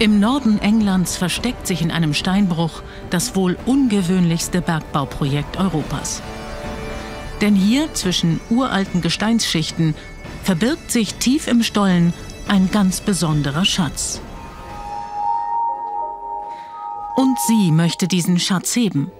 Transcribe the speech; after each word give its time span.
Im 0.00 0.20
Norden 0.20 0.60
Englands 0.60 1.16
versteckt 1.16 1.66
sich 1.66 1.82
in 1.82 1.90
einem 1.90 2.14
Steinbruch 2.14 2.82
das 3.10 3.34
wohl 3.34 3.58
ungewöhnlichste 3.66 4.60
Bergbauprojekt 4.60 5.56
Europas. 5.56 6.22
Denn 7.40 7.56
hier 7.56 7.92
zwischen 7.94 8.38
uralten 8.48 9.00
Gesteinsschichten 9.00 9.96
verbirgt 10.44 10.92
sich 10.92 11.14
tief 11.14 11.48
im 11.48 11.64
Stollen 11.64 12.12
ein 12.46 12.70
ganz 12.70 13.00
besonderer 13.00 13.64
Schatz. 13.64 14.20
Und 17.16 17.36
sie 17.48 17.72
möchte 17.72 18.06
diesen 18.06 18.38
Schatz 18.38 18.76
heben. 18.76 19.10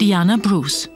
Diana 0.00 0.36
Bruce. 0.36 0.90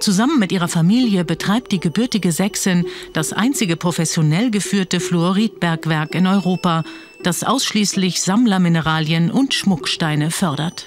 Zusammen 0.00 0.38
mit 0.38 0.52
ihrer 0.52 0.68
Familie 0.68 1.26
betreibt 1.26 1.70
die 1.70 1.80
gebürtige 1.80 2.32
Sächsin 2.32 2.86
das 3.12 3.34
einzige 3.34 3.76
professionell 3.76 4.50
geführte 4.50 5.00
Fluoridbergwerk 5.00 6.14
in 6.14 6.26
Europa, 6.26 6.82
das 7.22 7.44
ausschließlich 7.44 8.20
Sammlermineralien 8.20 9.30
und 9.30 9.54
Schmucksteine 9.54 10.30
fördert. 10.30 10.86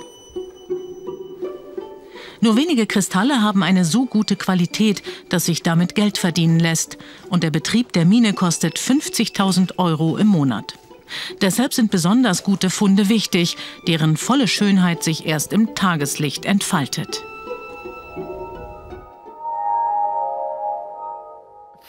Nur 2.42 2.58
wenige 2.58 2.88
Kristalle 2.88 3.42
haben 3.42 3.64
eine 3.64 3.86
so 3.86 4.06
gute 4.06 4.36
Qualität, 4.36 5.02
dass 5.30 5.46
sich 5.46 5.64
damit 5.64 5.96
Geld 5.96 6.18
verdienen 6.18 6.60
lässt. 6.60 6.98
Und 7.30 7.42
der 7.42 7.52
Betrieb 7.52 7.94
der 7.94 8.06
Mine 8.06 8.34
kostet 8.34 8.78
50.000 8.78 9.78
Euro 9.78 10.18
im 10.18 10.28
Monat. 10.28 10.74
Deshalb 11.42 11.74
sind 11.74 11.90
besonders 11.90 12.44
gute 12.44 12.70
Funde 12.70 13.08
wichtig, 13.08 13.56
deren 13.88 14.18
volle 14.18 14.50
Schönheit 14.50 15.04
sich 15.04 15.26
erst 15.26 15.54
im 15.54 15.74
Tageslicht 15.74 16.44
entfaltet. 16.44 17.24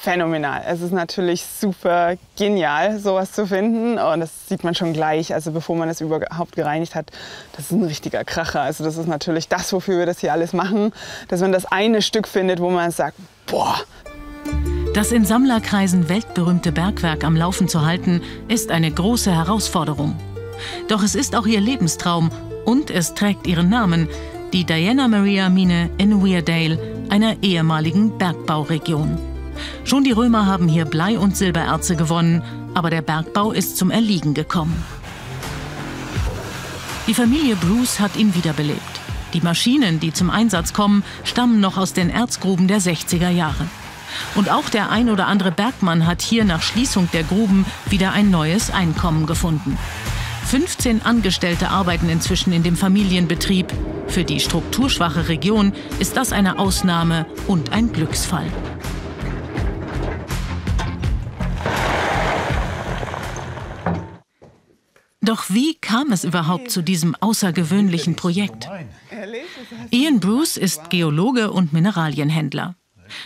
Phänomenal. 0.05 0.63
Es 0.67 0.83
ist 0.83 0.93
natürlich 0.93 1.45
super 1.45 2.17
genial, 2.37 2.99
sowas 2.99 3.33
zu 3.33 3.47
finden. 3.47 3.99
Und 3.99 4.21
das 4.21 4.49
sieht 4.49 4.63
man 4.63 4.75
schon 4.75 4.93
gleich, 4.93 5.33
also 5.33 5.51
bevor 5.51 5.77
man 5.77 5.89
es 5.89 6.01
überhaupt 6.01 6.55
gereinigt 6.55 6.95
hat. 6.95 7.11
Das 7.57 7.67
ist 7.67 7.73
ein 7.73 7.83
richtiger 7.83 8.23
Kracher. 8.23 8.61
Also 8.61 8.85
das 8.85 8.99
ist 8.99 9.09
natürlich 9.09 9.49
das, 9.49 9.73
wofür 9.73 9.99
wir 9.99 10.07
das 10.07 10.21
hier 10.21 10.33
alles 10.33 10.53
machen. 10.53 10.93
Dass 11.29 11.41
man 11.41 11.53
das 11.53 11.65
eine 11.65 12.03
Stück 12.03 12.29
findet, 12.29 12.61
wo 12.61 12.71
man 12.71 12.91
sagt, 12.91 13.17
boah. 13.47 13.77
Das 14.93 15.11
in 15.11 15.25
Sammlerkreisen 15.25 16.09
weltberühmte 16.09 16.71
Bergwerk 16.71 17.25
am 17.25 17.35
Laufen 17.35 17.67
zu 17.67 17.85
halten, 17.85 18.21
ist 18.47 18.71
eine 18.71 18.93
große 18.93 19.35
Herausforderung. 19.35 20.15
Doch 20.87 21.03
es 21.03 21.15
ist 21.15 21.35
auch 21.35 21.47
ihr 21.47 21.61
Lebenstraum 21.61 22.31
und 22.65 22.91
es 22.91 23.15
trägt 23.15 23.47
ihren 23.47 23.71
Namen, 23.71 24.09
die 24.53 24.65
Diana 24.65 25.09
Maria 25.09 25.49
Mine 25.49 25.91
in 25.99 26.25
Weardale, 26.25 26.79
einer 27.09 27.43
ehemaligen 27.43 28.17
Bergbauregion. 28.19 29.34
Schon 29.85 30.05
die 30.05 30.13
Römer 30.13 30.47
haben 30.47 30.69
hier 30.69 30.85
Blei- 30.85 31.19
und 31.19 31.37
Silbererze 31.37 31.97
gewonnen, 31.97 32.43
aber 32.75 32.91
der 32.91 33.03
Bergbau 33.03 33.53
ist 33.53 33.77
zum 33.77 33.91
Erliegen 33.91 34.35
gekommen. 34.35 34.85
Die 37.07 37.15
Familie 37.15 37.57
Bruce 37.57 38.01
hat 38.01 38.17
ihn 38.17 38.35
wiederbelebt. 38.35 38.81
Die 39.35 39.41
Maschinen, 39.41 40.01
die 40.01 40.13
zum 40.13 40.31
Einsatz 40.31 40.73
kommen, 40.73 41.05
stammen 41.25 41.61
noch 41.61 41.77
aus 41.77 41.93
den 41.93 42.09
Erzgruben 42.09 42.69
der 42.69 42.81
60er 42.81 43.29
Jahre. 43.29 43.67
Und 44.37 44.51
auch 44.51 44.69
der 44.69 44.91
ein 44.91 45.11
oder 45.11 45.27
andere 45.27 45.51
Bergmann 45.51 46.07
hat 46.07 46.23
hier 46.23 46.45
nach 46.45 46.63
Schließung 46.63 47.09
der 47.13 47.25
Gruben 47.25 47.67
wieder 47.87 48.13
ein 48.13 48.31
neues 48.31 48.71
Einkommen 48.71 49.27
gefunden. 49.27 49.77
15 50.47 51.03
Angestellte 51.03 51.71
arbeiten 51.71 52.09
inzwischen 52.09 52.53
in 52.53 52.63
dem 52.63 52.77
Familienbetrieb. 52.77 53.73
Für 54.07 54.25
die 54.25 54.41
strukturschwache 54.41 55.29
Region 55.29 55.73
ist 55.99 56.17
das 56.17 56.33
eine 56.33 56.59
Ausnahme 56.59 57.27
und 57.49 57.73
ein 57.73 57.93
Glücksfall. 57.93 58.47
Doch 65.25 65.45
wie 65.49 65.75
kam 65.75 66.13
es 66.13 66.25
überhaupt 66.25 66.71
zu 66.71 66.83
diesem 66.83 67.15
außergewöhnlichen 67.15 68.15
Projekt? 68.15 68.69
Ian 69.91 70.21
Bruce 70.21 70.57
ist 70.57 70.91
Geologe 70.91 71.51
und 71.51 71.73
Mineralienhändler. 71.73 72.75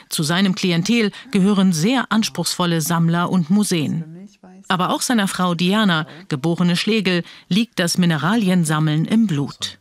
Zu 0.08 0.22
seinem 0.22 0.54
Klientel 0.54 1.10
gehören 1.30 1.72
sehr 1.72 2.06
anspruchsvolle 2.10 2.80
Sammler 2.80 3.30
und 3.30 3.50
Museen. 3.50 4.28
Aber 4.68 4.90
auch 4.90 5.02
seiner 5.02 5.28
Frau 5.28 5.54
Diana, 5.54 6.06
geborene 6.28 6.76
Schlegel, 6.76 7.24
liegt 7.48 7.78
das 7.78 7.98
Mineraliensammeln 7.98 9.04
im 9.04 9.26
Blut. 9.26 9.78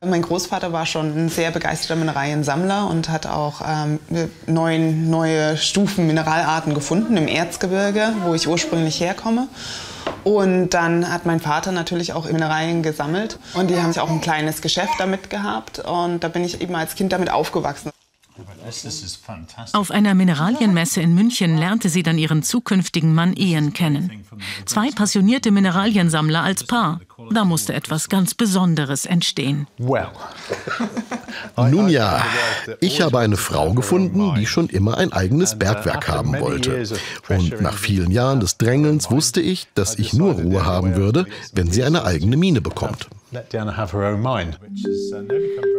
Mein 0.00 0.22
Großvater 0.22 0.72
war 0.72 0.86
schon 0.86 1.16
ein 1.16 1.28
sehr 1.28 1.50
begeisterter 1.50 1.96
Mineraliensammler 1.96 2.88
und 2.88 3.08
hat 3.08 3.26
auch 3.26 3.60
ähm, 3.66 3.98
neun, 4.46 5.10
neue 5.10 5.56
Stufen 5.56 6.06
Mineralarten 6.06 6.72
gefunden 6.72 7.16
im 7.16 7.26
Erzgebirge, 7.26 8.14
wo 8.24 8.32
ich 8.34 8.46
ursprünglich 8.46 9.00
herkomme. 9.00 9.48
Und 10.28 10.74
dann 10.74 11.10
hat 11.10 11.24
mein 11.24 11.40
Vater 11.40 11.72
natürlich 11.72 12.12
auch 12.12 12.30
Mineralien 12.30 12.82
gesammelt 12.82 13.38
und 13.54 13.70
die 13.70 13.80
haben 13.80 13.94
sich 13.94 14.02
auch 14.02 14.10
ein 14.10 14.20
kleines 14.20 14.60
Geschäft 14.60 14.92
damit 14.98 15.30
gehabt 15.30 15.78
und 15.78 16.22
da 16.22 16.28
bin 16.28 16.44
ich 16.44 16.60
eben 16.60 16.74
als 16.74 16.96
Kind 16.96 17.14
damit 17.14 17.30
aufgewachsen. 17.30 17.90
Auf 19.72 19.90
einer 19.90 20.14
Mineralienmesse 20.14 21.00
in 21.00 21.14
München 21.14 21.56
lernte 21.56 21.88
sie 21.88 22.02
dann 22.02 22.18
ihren 22.18 22.42
zukünftigen 22.42 23.14
Mann 23.14 23.34
Ian 23.34 23.72
kennen. 23.72 24.24
Zwei 24.64 24.90
passionierte 24.90 25.50
Mineraliensammler 25.50 26.42
als 26.42 26.64
Paar. 26.64 27.00
Da 27.32 27.44
musste 27.44 27.74
etwas 27.74 28.08
ganz 28.08 28.34
Besonderes 28.34 29.06
entstehen. 29.06 29.66
Nun 31.56 31.88
ja, 31.88 32.24
ich 32.80 33.00
habe 33.00 33.18
eine 33.18 33.36
Frau 33.36 33.74
gefunden, 33.74 34.34
die 34.36 34.46
schon 34.46 34.68
immer 34.68 34.98
ein 34.98 35.12
eigenes 35.12 35.58
Bergwerk 35.58 36.08
haben 36.08 36.38
wollte. 36.38 36.84
Und 37.28 37.60
nach 37.60 37.76
vielen 37.76 38.10
Jahren 38.10 38.40
des 38.40 38.56
Drängelns 38.58 39.10
wusste 39.10 39.40
ich, 39.40 39.66
dass 39.74 39.98
ich 39.98 40.12
nur 40.12 40.34
Ruhe 40.34 40.64
haben 40.64 40.94
würde, 40.94 41.26
wenn 41.52 41.70
sie 41.70 41.82
eine 41.82 42.04
eigene 42.04 42.36
Mine 42.36 42.60
bekommt. 42.60 43.08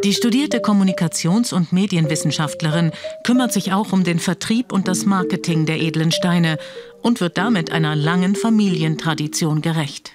Die 0.04 0.14
studierte 0.14 0.60
Kommunikations- 0.60 1.54
und 1.54 1.74
Medienwissenschaftlerin 1.74 2.92
kümmert 3.24 3.54
sich 3.54 3.74
auch 3.74 3.92
um 3.92 4.04
den 4.04 4.20
Vertrieb 4.20 4.72
und 4.72 4.88
das 4.88 5.06
Marketing 5.06 5.66
der 5.66 5.82
edlen 5.82 6.12
Steine 6.12 6.58
und 7.02 7.22
wird 7.22 7.38
damit 7.38 7.72
einer 7.72 7.96
langen 7.96 8.36
Familientradition 8.36 9.62
gerecht. 9.62 10.14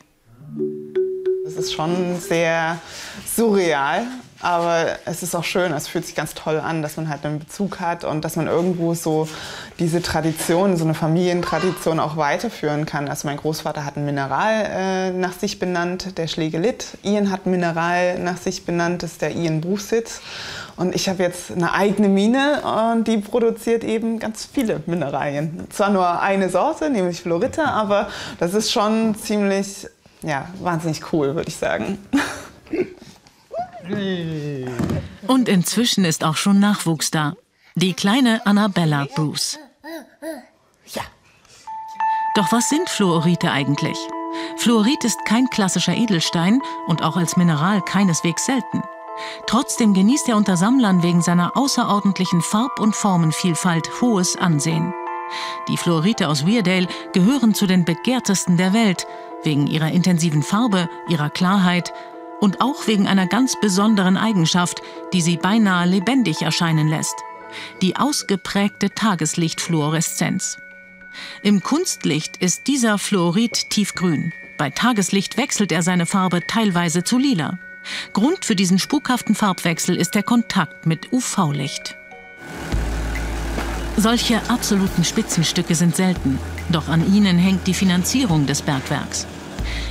Es 1.46 1.56
ist 1.56 1.72
schon 1.74 2.18
sehr 2.20 2.80
surreal, 3.26 4.06
aber 4.44 4.98
es 5.06 5.22
ist 5.22 5.34
auch 5.34 5.42
schön, 5.42 5.72
es 5.72 5.88
fühlt 5.88 6.04
sich 6.04 6.14
ganz 6.14 6.34
toll 6.34 6.60
an, 6.60 6.82
dass 6.82 6.98
man 6.98 7.08
halt 7.08 7.24
einen 7.24 7.38
Bezug 7.38 7.80
hat 7.80 8.04
und 8.04 8.26
dass 8.26 8.36
man 8.36 8.46
irgendwo 8.46 8.92
so 8.92 9.26
diese 9.78 10.02
Tradition, 10.02 10.76
so 10.76 10.84
eine 10.84 10.92
Familientradition 10.92 11.98
auch 11.98 12.18
weiterführen 12.18 12.84
kann. 12.84 13.08
Also 13.08 13.26
mein 13.26 13.38
Großvater 13.38 13.86
hat 13.86 13.96
ein 13.96 14.04
Mineral 14.04 14.66
äh, 14.68 15.10
nach 15.12 15.32
sich 15.32 15.58
benannt, 15.58 16.18
der 16.18 16.26
Schlegelit. 16.26 16.98
Ian 17.02 17.30
hat 17.30 17.46
ein 17.46 17.52
Mineral 17.52 18.18
nach 18.18 18.36
sich 18.36 18.66
benannt, 18.66 19.02
das 19.02 19.12
ist 19.12 19.22
der 19.22 19.34
Ian 19.34 19.62
Bruchsitz. 19.62 20.20
Und 20.76 20.94
ich 20.94 21.08
habe 21.08 21.22
jetzt 21.22 21.50
eine 21.50 21.72
eigene 21.72 22.08
Mine 22.08 22.60
und 22.92 23.08
die 23.08 23.18
produziert 23.18 23.82
eben 23.82 24.18
ganz 24.18 24.46
viele 24.52 24.82
Mineralien. 24.84 25.66
Zwar 25.70 25.88
nur 25.88 26.20
eine 26.20 26.50
Sorte, 26.50 26.90
nämlich 26.90 27.22
Florita, 27.22 27.64
aber 27.64 28.08
das 28.38 28.52
ist 28.52 28.70
schon 28.70 29.14
ziemlich, 29.14 29.86
ja, 30.22 30.48
wahnsinnig 30.60 31.12
cool, 31.14 31.34
würde 31.34 31.48
ich 31.48 31.56
sagen. 31.56 31.98
Und 35.26 35.48
inzwischen 35.48 36.04
ist 36.04 36.24
auch 36.24 36.36
schon 36.36 36.58
Nachwuchs 36.60 37.10
da. 37.10 37.34
Die 37.74 37.92
kleine 37.92 38.46
Annabella 38.46 39.06
Bruce. 39.14 39.58
Doch 42.36 42.50
was 42.50 42.68
sind 42.68 42.88
Fluorite 42.88 43.52
eigentlich? 43.52 43.96
Fluorit 44.56 45.04
ist 45.04 45.24
kein 45.24 45.48
klassischer 45.50 45.94
Edelstein 45.94 46.60
und 46.88 47.02
auch 47.02 47.16
als 47.16 47.36
Mineral 47.36 47.80
keineswegs 47.80 48.46
selten. 48.46 48.82
Trotzdem 49.46 49.94
genießt 49.94 50.28
er 50.28 50.36
unter 50.36 50.56
Sammlern 50.56 51.04
wegen 51.04 51.22
seiner 51.22 51.56
außerordentlichen 51.56 52.40
Farb- 52.40 52.80
und 52.80 52.96
Formenvielfalt 52.96 54.00
hohes 54.00 54.36
Ansehen. 54.36 54.92
Die 55.68 55.76
Fluorite 55.76 56.28
aus 56.28 56.44
Weardale 56.44 56.88
gehören 57.12 57.54
zu 57.54 57.66
den 57.68 57.84
begehrtesten 57.84 58.56
der 58.56 58.72
Welt, 58.72 59.06
wegen 59.44 59.68
ihrer 59.68 59.92
intensiven 59.92 60.42
Farbe, 60.42 60.88
ihrer 61.08 61.30
Klarheit 61.30 61.92
und 62.44 62.60
auch 62.60 62.86
wegen 62.86 63.08
einer 63.08 63.26
ganz 63.26 63.58
besonderen 63.58 64.18
Eigenschaft, 64.18 64.82
die 65.14 65.22
sie 65.22 65.38
beinahe 65.38 65.88
lebendig 65.88 66.42
erscheinen 66.42 66.88
lässt. 66.88 67.14
Die 67.80 67.96
ausgeprägte 67.96 68.90
Tageslichtfluoreszenz. 68.90 70.58
Im 71.42 71.62
Kunstlicht 71.62 72.36
ist 72.36 72.66
dieser 72.66 72.98
Fluorid 72.98 73.70
tiefgrün. 73.70 74.34
Bei 74.58 74.68
Tageslicht 74.68 75.38
wechselt 75.38 75.72
er 75.72 75.82
seine 75.82 76.04
Farbe 76.04 76.42
teilweise 76.46 77.02
zu 77.02 77.16
lila. 77.16 77.58
Grund 78.12 78.44
für 78.44 78.56
diesen 78.56 78.78
spukhaften 78.78 79.34
Farbwechsel 79.34 79.96
ist 79.96 80.14
der 80.14 80.22
Kontakt 80.22 80.84
mit 80.84 81.14
UV-Licht. 81.14 81.96
Solche 83.96 84.42
absoluten 84.50 85.04
Spitzenstücke 85.04 85.74
sind 85.74 85.96
selten, 85.96 86.38
doch 86.68 86.88
an 86.88 87.10
ihnen 87.14 87.38
hängt 87.38 87.66
die 87.66 87.74
Finanzierung 87.74 88.44
des 88.44 88.60
Bergwerks. 88.60 89.26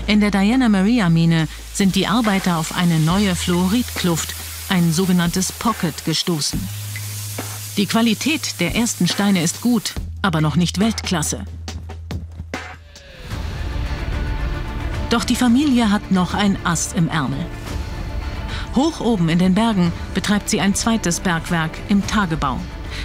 In 0.05 0.19
der 0.19 0.31
Diana 0.31 0.69
Maria 0.69 1.09
Mine 1.09 1.47
sind 1.73 1.95
die 1.95 2.07
Arbeiter 2.07 2.57
auf 2.57 2.75
eine 2.75 2.99
neue 2.99 3.35
Fluoritkluft, 3.35 4.33
ein 4.69 4.93
sogenanntes 4.93 5.51
Pocket, 5.51 6.05
gestoßen. 6.05 6.59
Die 7.77 7.87
Qualität 7.87 8.59
der 8.59 8.75
ersten 8.75 9.07
Steine 9.07 9.41
ist 9.41 9.61
gut, 9.61 9.93
aber 10.21 10.41
noch 10.41 10.55
nicht 10.55 10.79
Weltklasse. 10.79 11.45
Doch 15.09 15.23
die 15.23 15.35
Familie 15.35 15.91
hat 15.91 16.11
noch 16.11 16.33
ein 16.33 16.57
Ass 16.63 16.93
im 16.93 17.07
Ärmel. 17.07 17.45
Hoch 18.75 18.99
oben 18.99 19.29
in 19.29 19.37
den 19.37 19.53
Bergen 19.53 19.91
betreibt 20.13 20.49
sie 20.49 20.59
ein 20.59 20.73
zweites 20.73 21.19
Bergwerk 21.19 21.71
im 21.89 22.05
Tagebau. 22.07 22.59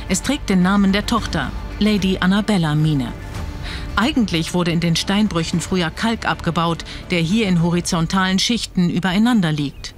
Es 0.09 0.23
trägt 0.23 0.49
den 0.49 0.63
Namen 0.63 0.93
der 0.93 1.07
Tochter, 1.07 1.53
Lady 1.79 2.19
Annabella 2.19 2.75
Mine. 2.75 3.13
Eigentlich 3.99 4.55
wurde 4.55 4.71
in 4.71 4.79
den 4.79 4.95
Steinbrüchen 4.95 5.61
früher 5.61 5.91
Kalk 5.91 6.25
abgebaut, 6.25 6.85
der 7.11 7.19
hier 7.19 7.49
in 7.49 7.63
horizontalen 7.63 8.39
Schichten 8.39 8.91
übereinander 8.91 9.51
liegt. 9.51 9.93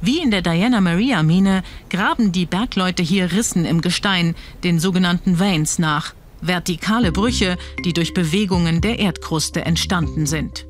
Wie 0.00 0.22
in 0.22 0.30
der 0.30 0.40
Diana 0.40 0.80
Maria 0.80 1.22
Mine 1.22 1.62
graben 1.90 2.32
die 2.32 2.46
Bergleute 2.46 3.02
hier 3.02 3.30
Rissen 3.30 3.66
im 3.66 3.82
Gestein, 3.82 4.34
den 4.64 4.80
sogenannten 4.80 5.38
Veins 5.38 5.78
nach, 5.78 6.14
vertikale 6.40 7.12
Brüche, 7.12 7.58
die 7.84 7.92
durch 7.92 8.14
Bewegungen 8.14 8.80
der 8.80 8.98
Erdkruste 8.98 9.66
entstanden 9.66 10.24
sind. 10.24 10.64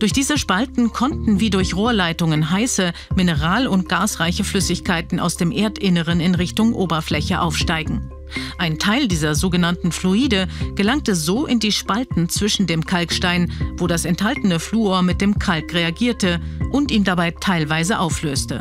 Durch 0.00 0.12
diese 0.12 0.36
Spalten 0.36 0.92
konnten 0.92 1.38
wie 1.38 1.50
durch 1.50 1.76
Rohrleitungen 1.76 2.50
heiße, 2.50 2.92
mineral- 3.14 3.68
und 3.68 3.88
gasreiche 3.88 4.42
Flüssigkeiten 4.42 5.20
aus 5.20 5.36
dem 5.36 5.52
Erdinneren 5.52 6.18
in 6.18 6.34
Richtung 6.34 6.74
Oberfläche 6.74 7.40
aufsteigen. 7.40 8.10
Ein 8.58 8.78
Teil 8.78 9.08
dieser 9.08 9.34
sogenannten 9.34 9.92
Fluide 9.92 10.48
gelangte 10.74 11.14
so 11.14 11.46
in 11.46 11.60
die 11.60 11.72
Spalten 11.72 12.28
zwischen 12.28 12.66
dem 12.66 12.84
Kalkstein, 12.84 13.52
wo 13.76 13.86
das 13.86 14.04
enthaltene 14.04 14.60
Fluor 14.60 15.02
mit 15.02 15.20
dem 15.20 15.38
Kalk 15.38 15.74
reagierte 15.74 16.40
und 16.70 16.90
ihn 16.90 17.04
dabei 17.04 17.30
teilweise 17.32 17.98
auflöste. 17.98 18.60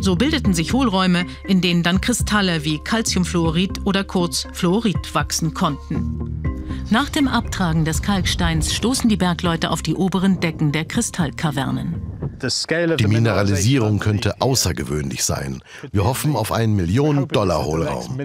So 0.00 0.16
bildeten 0.16 0.54
sich 0.54 0.72
Hohlräume, 0.72 1.26
in 1.46 1.60
denen 1.60 1.82
dann 1.82 2.00
Kristalle 2.00 2.64
wie 2.64 2.78
Calciumfluorid 2.78 3.84
oder 3.84 4.04
kurz 4.04 4.46
Fluorid 4.52 5.14
wachsen 5.14 5.54
konnten. 5.54 6.42
Nach 6.90 7.08
dem 7.08 7.28
Abtragen 7.28 7.84
des 7.84 8.02
Kalksteins 8.02 8.74
stoßen 8.74 9.08
die 9.08 9.16
Bergleute 9.16 9.70
auf 9.70 9.82
die 9.82 9.94
oberen 9.94 10.40
Decken 10.40 10.72
der 10.72 10.84
Kristallkavernen. 10.84 12.23
Die 12.98 13.06
Mineralisierung 13.06 13.98
könnte 13.98 14.40
außergewöhnlich 14.40 15.24
sein. 15.24 15.62
Wir 15.92 16.04
hoffen 16.04 16.36
auf 16.36 16.52
einen 16.52 16.76
Millionen-Dollar-Hohlraum. 16.76 18.18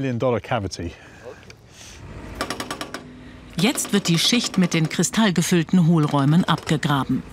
Jetzt 3.58 3.94
wird 3.94 4.08
die 4.08 4.20
Schicht 4.20 4.58
mit 4.58 4.74
den 4.74 4.90
kristallgefüllten 4.90 5.88
Hohlräumen 5.88 6.46
abgegraben. 6.46 7.24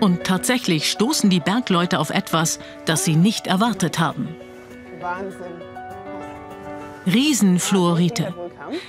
Und 0.00 0.24
tatsächlich 0.24 0.90
stoßen 0.90 1.28
die 1.28 1.40
Bergleute 1.40 1.98
auf 1.98 2.10
etwas, 2.10 2.58
das 2.86 3.04
sie 3.04 3.16
nicht 3.16 3.46
erwartet 3.46 3.98
haben. 3.98 4.28
Wahnsinn. 5.00 5.60
Riesenfluorite. 7.06 8.34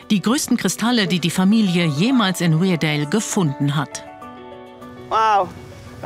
Die 0.09 0.21
größten 0.21 0.57
Kristalle, 0.57 1.07
die 1.07 1.19
die 1.19 1.29
Familie 1.29 1.85
jemals 1.85 2.41
in 2.41 2.61
Weardale 2.61 3.05
gefunden 3.07 3.75
hat. 3.75 4.03
Wow, 5.09 5.49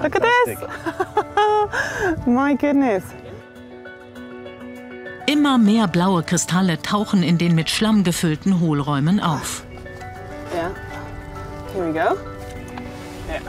look 0.02 0.16
at 0.16 0.24
this. 0.46 0.60
My 2.26 2.56
goodness. 2.56 3.04
Immer 5.28 5.58
mehr 5.58 5.88
blaue 5.88 6.22
Kristalle 6.22 6.82
tauchen 6.82 7.24
in 7.24 7.38
den 7.38 7.56
mit 7.56 7.70
Schlamm 7.70 8.04
gefüllten 8.04 8.60
Hohlräumen 8.60 9.20
auf. 9.20 9.64
Ja, 10.56 10.70
here 11.74 11.88
we 11.88 11.94
go. 11.94 12.16
Ja. 13.28 13.42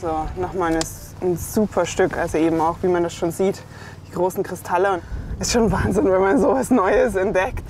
So, 0.00 0.40
nochmal 0.40 0.74
ein, 0.74 0.82
ein 1.22 1.36
super 1.36 1.86
Stück, 1.86 2.16
also 2.16 2.36
eben 2.38 2.60
auch, 2.60 2.76
wie 2.82 2.88
man 2.88 3.04
das 3.04 3.14
schon 3.14 3.30
sieht, 3.30 3.62
die 4.08 4.12
großen 4.12 4.42
Kristalle. 4.42 5.00
Ist 5.38 5.52
schon 5.52 5.70
Wahnsinn, 5.70 6.10
wenn 6.10 6.20
man 6.20 6.40
sowas 6.40 6.70
Neues 6.70 7.14
entdeckt. 7.14 7.62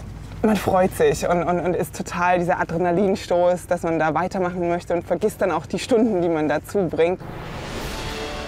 Man 0.46 0.56
freut 0.56 0.96
sich 0.96 1.28
und, 1.28 1.42
und, 1.42 1.58
und 1.58 1.74
ist 1.74 1.96
total 1.96 2.38
dieser 2.38 2.60
Adrenalinstoß, 2.60 3.66
dass 3.66 3.82
man 3.82 3.98
da 3.98 4.14
weitermachen 4.14 4.68
möchte 4.68 4.94
und 4.94 5.04
vergisst 5.04 5.42
dann 5.42 5.50
auch 5.50 5.66
die 5.66 5.80
Stunden, 5.80 6.22
die 6.22 6.28
man 6.28 6.48
dazu 6.48 6.86
bringt. 6.88 7.20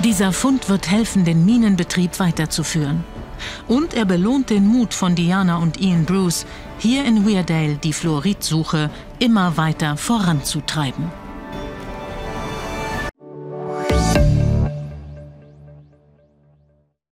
Dieser 0.04 0.32
Fund 0.32 0.68
wird 0.68 0.88
helfen, 0.88 1.24
den 1.24 1.44
Minenbetrieb 1.44 2.20
weiterzuführen. 2.20 3.02
Und 3.66 3.94
er 3.94 4.04
belohnt 4.04 4.50
den 4.50 4.68
Mut 4.68 4.94
von 4.94 5.16
Diana 5.16 5.58
und 5.58 5.80
Ian 5.80 6.04
Bruce, 6.04 6.46
hier 6.78 7.04
in 7.04 7.26
Weardale 7.26 7.78
die 7.82 7.92
Fluoridsuche 7.92 8.90
immer 9.18 9.56
weiter 9.56 9.96
voranzutreiben. 9.96 11.27